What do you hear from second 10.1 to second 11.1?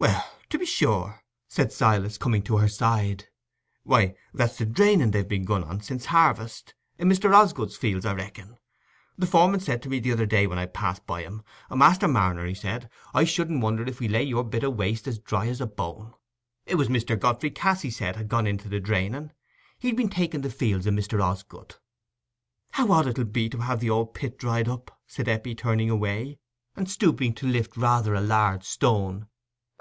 other day, when I passed